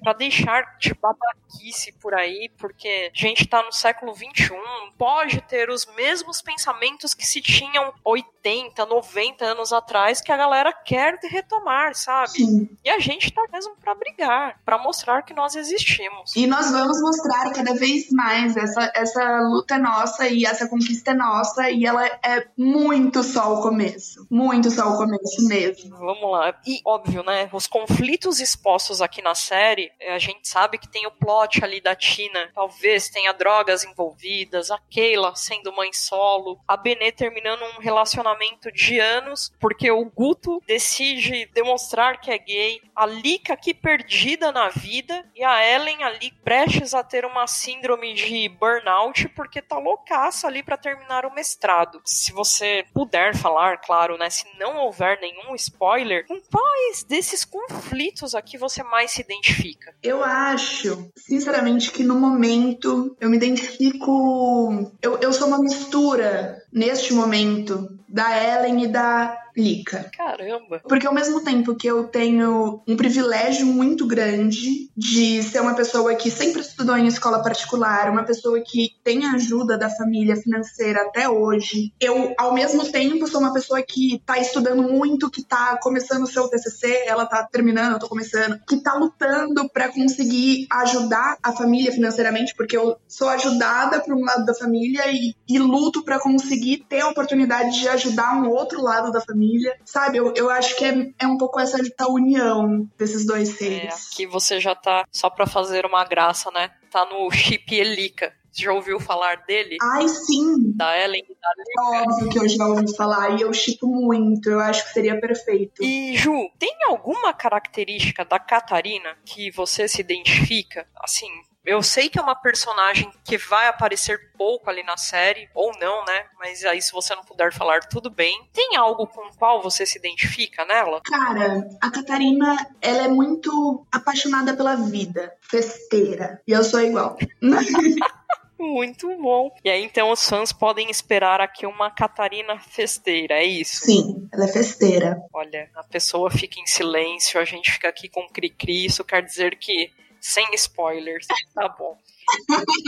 [0.01, 0.33] para deixar
[0.80, 4.56] de babaquice por aí, porque a gente tá no século 21,
[4.98, 10.74] pode ter os mesmos pensamentos que se tinham 80, 90 anos atrás que a galera
[10.74, 12.32] quer retomar, sabe?
[12.32, 12.69] Sim.
[12.84, 16.36] E a gente tá mesmo para brigar, para mostrar que nós existimos.
[16.36, 21.13] E nós vamos mostrar cada vez mais essa, essa luta nossa e essa conquista é
[21.13, 24.26] nossa e ela é muito só o começo.
[24.30, 25.98] Muito só o começo mesmo.
[25.98, 26.56] Vamos lá.
[26.65, 27.50] E óbvio, né?
[27.52, 31.95] Os conflitos expostos aqui na série, a gente sabe que tem o plot ali da
[31.95, 32.51] Tina.
[32.53, 38.99] Talvez tenha drogas envolvidas, a Keila sendo mãe solo, a Benê terminando um relacionamento de
[38.99, 45.25] anos porque o Guto decide demonstrar que é gay, a Lika aqui perdida na vida
[45.36, 50.62] e a Ellen ali prestes a ter uma síndrome de burnout porque tá loucaça ali
[50.62, 52.01] para terminar o mestrado.
[52.05, 54.29] Se você puder falar, claro, né?
[54.29, 59.95] Se não houver nenhum spoiler, com quais desses conflitos aqui você mais se identifica?
[60.01, 64.91] Eu acho, sinceramente, que no momento eu me identifico.
[65.02, 70.10] Eu, eu sou uma mistura neste momento da Ellen e da Lica.
[70.16, 70.82] Caramba!
[70.88, 76.16] Porque ao mesmo tempo que eu tenho um privilégio muito grande de ser uma pessoa
[76.16, 81.02] que sempre estudou em escola particular, uma pessoa que tem a ajuda da família financeira
[81.04, 85.78] até hoje, eu ao mesmo tempo sou uma pessoa que tá estudando muito, que tá
[85.82, 90.68] começando o seu TCC, ela tá terminando, eu tô começando, que tá lutando para conseguir
[90.72, 95.60] ajudar a família financeiramente, porque eu sou ajudada por um lado da família e, e
[95.60, 99.77] luto para conseguir ter a oportunidade de ajudar um outro lado da família família.
[99.84, 103.53] Sabe, eu, eu acho que é, é um pouco essa tá união desses dois é,
[103.53, 103.84] seres.
[103.84, 106.71] É, aqui você já tá, só pra fazer uma graça, né?
[106.89, 108.34] Tá no chip Elica.
[108.51, 109.77] Você já ouviu falar dele?
[109.82, 110.73] Ai, sim!
[110.75, 112.12] Da Ellen e da Lica.
[112.12, 114.47] Óbvio que eu já ouvi falar e eu chipo muito.
[114.47, 115.84] Eu acho que seria perfeito.
[115.84, 120.88] E, Ju, tem alguma característica da Catarina que você se identifica?
[120.95, 121.27] Assim,
[121.65, 126.04] eu sei que é uma personagem que vai aparecer pouco ali na série, ou não,
[126.06, 126.26] né?
[126.38, 128.47] Mas aí, se você não puder falar, tudo bem.
[128.52, 131.02] Tem algo com o qual você se identifica nela?
[131.06, 136.41] Cara, a Catarina, ela é muito apaixonada pela vida, festeira.
[136.47, 137.17] E eu sou igual.
[138.60, 139.54] Muito bom.
[139.62, 143.86] E aí, então, os fãs podem esperar aqui uma Catarina festeira, é isso?
[143.86, 145.21] Sim, ela é festeira.
[145.34, 149.58] Olha, a pessoa fica em silêncio, a gente fica aqui com cri-cri, isso quer dizer
[149.58, 149.91] que
[150.23, 151.27] sem spoilers.
[151.53, 151.97] Tá bom.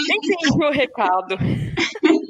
[0.10, 1.38] Entendi o recado.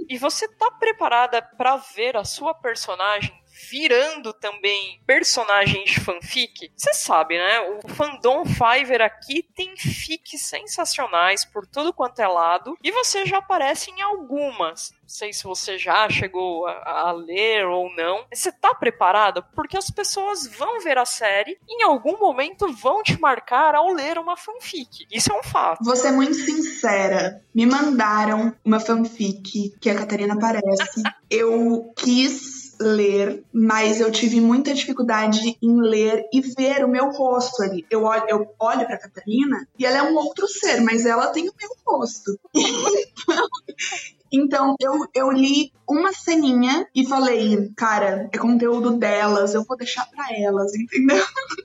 [0.09, 3.33] E você tá preparada para ver a sua personagem
[3.69, 6.71] virando também personagens de fanfic.
[6.75, 7.59] Você sabe, né?
[7.83, 13.37] O fandom Fiverr aqui tem fics sensacionais por tudo quanto é lado e você já
[13.37, 14.91] aparece em algumas.
[15.01, 18.25] Não sei se você já chegou a, a ler ou não.
[18.33, 19.41] Você tá preparada?
[19.41, 23.93] Porque as pessoas vão ver a série e em algum momento vão te marcar ao
[23.93, 25.05] ler uma fanfic.
[25.11, 25.83] Isso é um fato.
[25.83, 27.41] Vou ser muito sincera.
[27.53, 31.03] Me mandaram uma fanfic que a Catarina aparece.
[31.29, 37.62] Eu quis ler, mas eu tive muita dificuldade em ler e ver o meu rosto
[37.63, 37.85] ali.
[37.89, 41.50] Eu olho, eu olho pra Catarina e ela é um outro ser, mas ela tem
[41.50, 42.39] o meu rosto.
[44.33, 50.06] Então, eu, eu li uma ceninha e falei, cara, é conteúdo delas, eu vou deixar
[50.08, 51.23] pra elas, entendeu?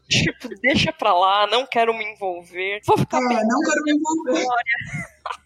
[0.08, 2.80] Tipo, deixa pra lá, não quero me envolver.
[2.86, 4.46] Vou ficar é, não quero me envolver.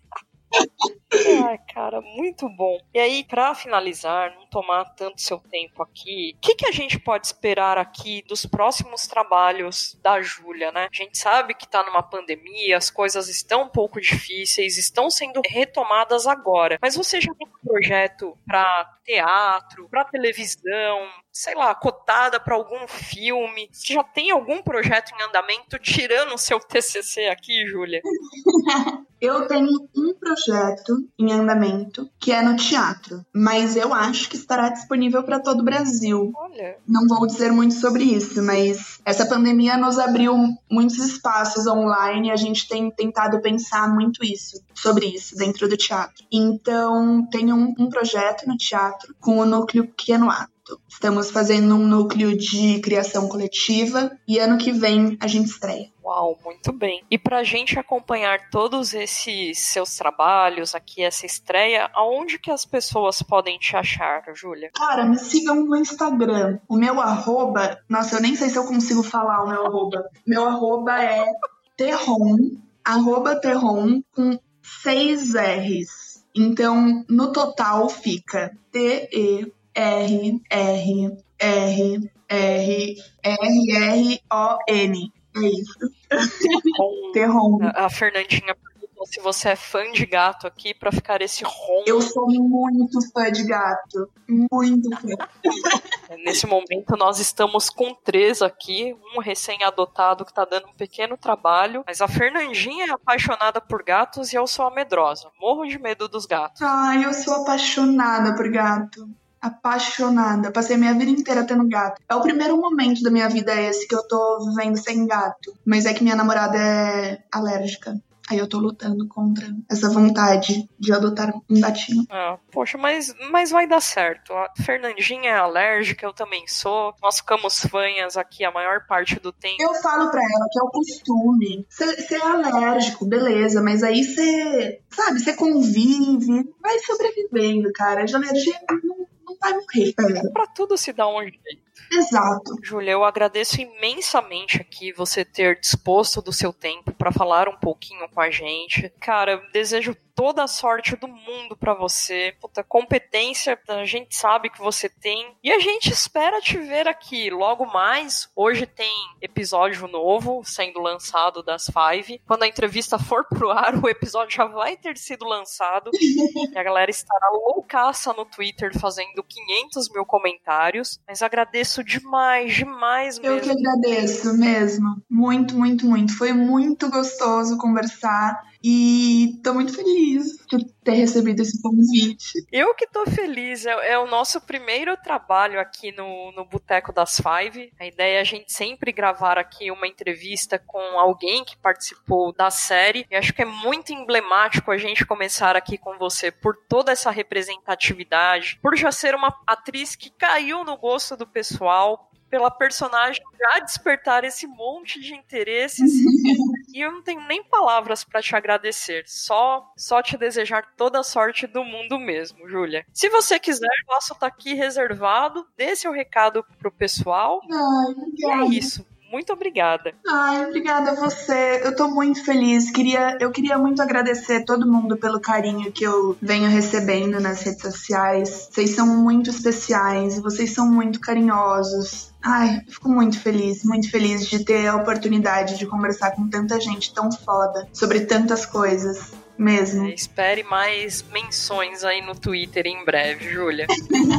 [1.44, 2.78] Ai, cara, muito bom.
[2.92, 6.98] E aí, para finalizar, não tomar tanto seu tempo aqui, o que, que a gente
[6.98, 10.88] pode esperar aqui dos próximos trabalhos da Júlia, né?
[10.92, 15.40] A gente sabe que tá numa pandemia, as coisas estão um pouco difíceis, estão sendo
[15.46, 16.78] retomadas agora.
[16.82, 22.88] Mas você já tem um projeto para teatro, para televisão, sei lá, cotada para algum
[22.88, 23.68] filme?
[23.72, 28.00] Você já tem algum projeto em andamento tirando o seu TCC aqui, Júlia?
[29.24, 34.68] eu tenho um projeto em andamento que é no teatro, mas eu acho que estará
[34.68, 36.30] disponível para todo o Brasil.
[36.34, 36.76] Olha.
[36.86, 40.34] Não vou dizer muito sobre isso, mas essa pandemia nos abriu
[40.70, 45.76] muitos espaços online e a gente tem tentado pensar muito isso, sobre isso, dentro do
[45.76, 46.24] teatro.
[46.30, 50.52] Então, tenho um, um projeto no teatro com o núcleo Quenoato.
[50.88, 55.93] Estamos fazendo um núcleo de criação coletiva e ano que vem a gente estreia.
[56.04, 57.02] Uau, muito bem.
[57.10, 62.66] E para a gente acompanhar todos esses seus trabalhos aqui, essa estreia, aonde que as
[62.66, 64.70] pessoas podem te achar, Júlia?
[64.74, 66.58] Cara, me sigam no Instagram.
[66.68, 70.04] O meu arroba, nossa, eu nem sei se eu consigo falar o meu arroba.
[70.26, 71.26] Meu arroba é
[71.74, 72.36] terron,
[72.84, 76.22] arroba terron com seis R's.
[76.34, 85.12] Então, no total fica T-E R, R, R, R, R, R, O, N.
[85.36, 85.78] É isso.
[87.12, 87.58] Terron.
[87.74, 91.82] A Fernandinha perguntou se você é fã de gato aqui para ficar esse rom.
[91.86, 94.08] Eu sou muito fã de gato.
[94.28, 95.08] Muito fã.
[96.24, 101.82] Nesse momento nós estamos com três aqui, um recém-adotado que tá dando um pequeno trabalho,
[101.86, 105.30] mas a Fernandinha é apaixonada por gatos e eu sou a medrosa.
[105.40, 106.62] Morro de medo dos gatos.
[106.62, 109.08] Ai, eu sou apaixonada por gato
[109.44, 110.50] apaixonada.
[110.50, 112.00] Passei minha vida inteira tendo gato.
[112.08, 115.52] É o primeiro momento da minha vida esse que eu tô vivendo sem gato.
[115.66, 117.94] Mas é que minha namorada é alérgica.
[118.30, 122.06] Aí eu tô lutando contra essa vontade de adotar um gatinho.
[122.10, 124.32] Ah, poxa, mas, mas vai dar certo.
[124.32, 126.94] A Fernandinha é alérgica, eu também sou.
[127.02, 129.62] Nós ficamos fanhas aqui a maior parte do tempo.
[129.62, 131.66] Eu falo pra ela que é o costume.
[131.68, 138.06] Você é alérgico, beleza, mas aí você, sabe, você convive, vai sobrevivendo, cara.
[138.06, 139.06] De alergia não
[139.40, 140.32] não vai morrer, cara.
[140.32, 141.63] Pra tudo se dá um jeito.
[141.90, 142.56] Exato.
[142.62, 148.08] Júlia, eu agradeço imensamente aqui você ter disposto do seu tempo para falar um pouquinho
[148.08, 148.88] com a gente.
[149.00, 152.34] Cara, desejo toda a sorte do mundo para você.
[152.40, 155.34] Puta, competência, a gente sabe que você tem.
[155.42, 158.28] E a gente espera te ver aqui logo mais.
[158.34, 162.20] Hoje tem episódio novo sendo lançado das Five.
[162.26, 165.90] Quando a entrevista for pro ar, o episódio já vai ter sido lançado.
[165.94, 171.00] e a galera estará loucaça no Twitter fazendo 500 mil comentários.
[171.06, 173.36] Mas agradeço demais, demais mesmo.
[173.36, 175.02] Eu que agradeço mesmo.
[175.10, 176.16] Muito, muito, muito.
[176.16, 182.46] Foi muito gostoso conversar e tô muito feliz por ter recebido esse convite.
[182.50, 183.66] Eu que tô feliz.
[183.66, 187.70] É, é o nosso primeiro trabalho aqui no, no Boteco das Five.
[187.78, 192.50] A ideia é a gente sempre gravar aqui uma entrevista com alguém que participou da
[192.50, 193.06] série.
[193.10, 197.10] E acho que é muito emblemático a gente começar aqui com você por toda essa
[197.10, 203.60] representatividade, por já ser uma atriz que caiu no gosto do pessoal, pela personagem já
[203.60, 205.88] despertar esse monte de interesses.
[206.74, 209.04] e eu não tenho nem palavras para te agradecer.
[209.06, 212.84] Só, só te desejar toda a sorte do mundo mesmo, Júlia.
[212.92, 215.46] Se você quiser, posso estar tá aqui reservado.
[215.56, 217.40] Dê seu recado pro pessoal.
[217.52, 218.84] Ai, e é isso
[219.14, 219.94] muito obrigada.
[220.04, 221.60] Ai, obrigada a você.
[221.62, 222.68] Eu tô muito feliz.
[222.68, 227.62] Queria, eu queria muito agradecer todo mundo pelo carinho que eu venho recebendo nas redes
[227.62, 228.48] sociais.
[228.50, 232.12] Vocês são muito especiais, vocês são muito carinhosos.
[232.20, 236.92] Ai, fico muito feliz, muito feliz de ter a oportunidade de conversar com tanta gente
[236.92, 239.12] tão foda sobre tantas coisas.
[239.36, 239.86] Mesmo.
[239.86, 243.66] É, espere mais menções aí no Twitter em breve, Júlia.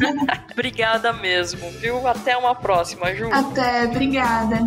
[0.51, 2.05] obrigada mesmo, viu?
[2.07, 3.29] Até uma próxima, Ju.
[3.31, 4.57] Até, obrigada.